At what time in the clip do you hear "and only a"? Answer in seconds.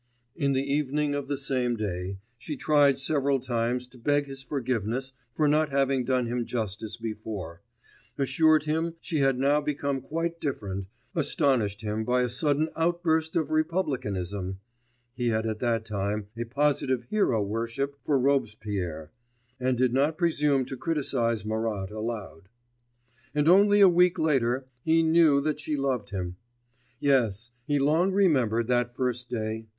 23.35-23.87